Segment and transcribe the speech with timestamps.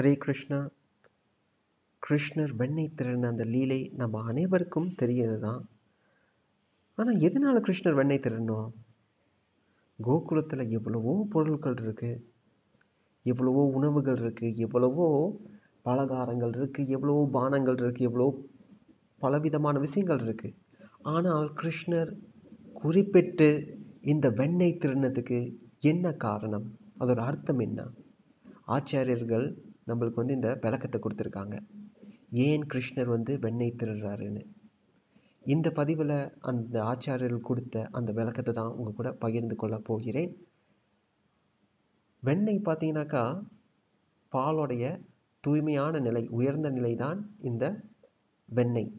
[0.00, 0.58] ஹரே கிருஷ்ணா.
[2.02, 5.68] கிருஷ்ணர் வெண்ணை திருடின அந்த லீலை நம்ம அனைவருக்கும் தெரியது தான்
[6.98, 8.70] ஆனால் எதனால் கிருஷ்ணர் வெண்ணை திருடணும்
[9.98, 12.22] கோகுலத்தில் எவ்வளவோ பொருட்கள் இருக்குது
[13.22, 15.08] எவ்வளவோ உணவுகள் இருக்குது எவ்வளவோ
[15.82, 18.28] பலகாரங்கள் இருக்குது எவ்வளவோ பானங்கள் இருக்குது எவ்வளோ
[19.20, 20.56] பலவிதமான விஷயங்கள் இருக்குது
[21.02, 22.12] ஆனால் கிருஷ்ணர்
[22.72, 23.50] குறிப்பிட்டு
[24.00, 25.40] இந்த வெண்ணெய் திருடினதுக்கு
[25.78, 26.68] என்ன காரணம்?
[26.98, 27.90] அதோட அர்த்தம் என்ன?
[28.66, 31.56] ஆச்சாரியர்கள் நம்மளுக்கு வந்து இந்த விளக்கத்தை கொடுத்துருக்காங்க.
[32.46, 34.42] ஏன் கிருஷ்ணர் வந்து வெண்ணெய் திருடுறாருன்னு?
[35.44, 36.16] இந்த பதிவில்
[36.50, 40.32] அந்த ஆச்சாரியர்கள் கொடுத்த அந்த விளக்கத்தை தான் உங்கள் கூட பகிர்ந்து கொள்ள போகிறேன்.
[42.22, 43.24] வெண்ணெய் பார்த்தீங்கன்னாக்கா
[44.32, 44.84] பாலோடைய
[45.44, 47.64] தூய்மையான நிலை உயர்ந்த நிலை தான் இந்த
[48.48, 48.90] வெண்ணெய்.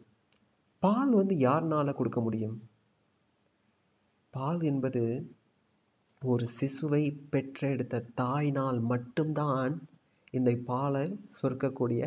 [0.82, 2.56] பால் வந்து யாருனால கொடுக்க முடியும்?
[4.34, 5.02] பால் என்பது
[6.22, 7.02] ஒரு சிசுவை
[7.32, 9.74] பெற்றெடுத்த தாயினால் மட்டும்தான்
[10.36, 11.04] இந்த பாலை
[11.38, 12.02] சுரக்கக்கூடிய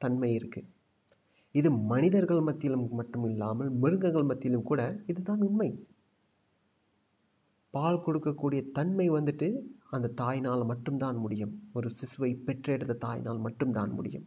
[0.00, 0.70] தன்மை இருக்குது
[1.54, 5.70] இது மனிதர்கள் மத்தியிலும் மட்டும் இல்லாமல் மிருகங்கள் மத்தியிலும் கூட இதுதான் உண்மை.
[7.74, 9.48] பால் கொடுக்கக்கூடிய தன்மை வந்துட்டு
[9.90, 11.52] அந்த தாயினால் மட்டும்தான் முடியும்.
[11.72, 14.26] ஒரு சிசுவை பெற்றெடுத்த தாயினால் மட்டும்தான் முடியும்.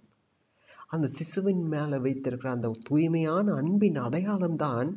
[0.87, 4.89] அந்த சிசுவின் மேலே வைத்திருக்கிற அந்த தூய்மையான அன்பின் அடையாளம்தான்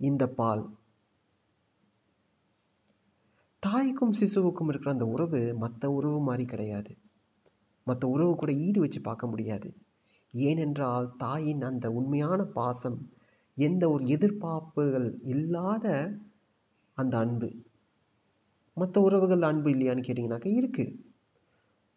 [0.00, 0.64] இந்த பால்.
[3.76, 6.92] தாய்க்கும் சிசுவுக்கும் இருக்கிற அந்த உறவு மற்ற உறவு மாதிரி கிடையாது.
[7.86, 9.68] மற்ற உறவு கூட ஈடு வச்சு பார்க்க முடியாது.
[10.34, 12.96] ஏனென்றால் தாயின் அந்த உண்மையான பாசம்
[13.56, 15.86] எந்த ஒரு எதிர்பார்ப்புகள் இல்லாத
[16.96, 17.50] அந்த அன்பு.
[18.76, 20.96] மற்ற உறவுகள் அன்பு இல்லையான்னு கேட்டிங்கனாக்கா இருக்குது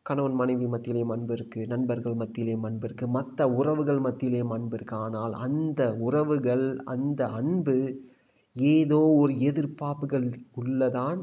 [0.05, 5.33] கணவன் மனைவி மத்தியிலேயும் அன்பு இருக்குது நண்பர்கள் மத்தியிலேயும் அன்பு இருக்குது மற்ற உறவுகள் மத்தியிலேயும் அன்பு இருக்குது ஆனால்
[5.33, 7.77] அந்த உறவுகள் அந்த அன்பு
[8.55, 11.19] ஏதோ ஒரு எதிர்பார்ப்புகள் உள்ளதான்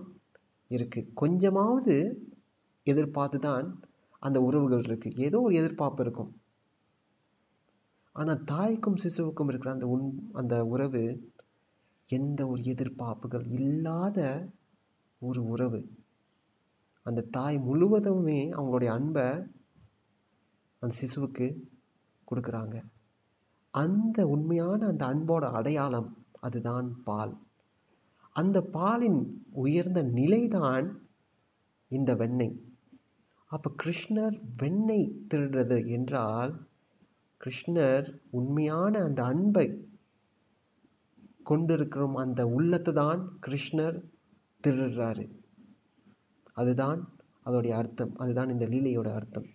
[0.70, 1.94] இருக்குது கொஞ்சமாவது
[2.86, 3.66] எதிர்பார்த்து தான்
[4.18, 6.30] அந்த உறவுகள் இருக்குது ஏதோ ஒரு எதிர்பார்ப்பு இருக்கும்.
[8.12, 11.02] ஆனால் தாய்க்கும் சிசுவுக்கும் இருக்கிற அந்த உன் அந்த உறவு
[12.10, 14.18] எந்த ஒரு எதிர்பார்ப்புகள் இல்லாத
[15.22, 15.80] ஒரு உறவு.
[17.06, 19.26] அந்த தாய் முழுவதுமே அவங்களுடைய அன்பை
[20.82, 21.46] அந்த சிசுவுக்கு
[22.28, 22.76] கொடுக்குறாங்க.
[23.74, 26.08] அந்த உண்மையான அந்த அன்போட அடையாளம்
[26.40, 27.34] அதுதான் பால்.
[28.36, 29.20] அந்த பாலின்
[29.64, 30.86] உயர்ந்த நிலைதான்
[31.90, 32.54] இந்த வெண்ணெய்.
[33.50, 36.52] அப்போ கிருஷ்ணர் வெண்ணெய் திருடுறது என்றால்
[37.40, 39.66] கிருஷ்ணர் உண்மையான அந்த அன்பை
[41.42, 43.96] கொண்டிருக்கிறோம் அந்த உள்ளத்தை தான் கிருஷ்ணர்
[44.64, 45.24] திருடுறாரு.
[46.52, 47.00] அதுதான்
[47.44, 48.12] அதோடைய அர்த்தம்.
[48.16, 49.48] அதுதான் இந்த லீலையோட அர்த்தம்.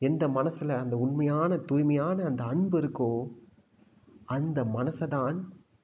[0.00, 3.10] எந்த மனசில் அந்த உண்மையான தூய்மையான அந்த அன்பு இருக்கோ
[4.36, 5.36] அந்த மனசை தான்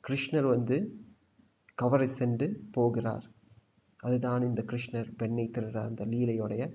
[0.09, 0.77] கிருஷ்ணர் வந்து
[1.77, 3.25] கவரை சென்று போகிறார்.
[3.97, 6.73] அதுதான் இந்த கிருஷ்ணர் பெண்ணை திருடுற அந்த லீலையோடைய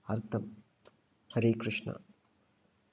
[0.00, 0.48] அர்த்தம்.
[1.34, 1.94] ஹரே கிருஷ்ணா.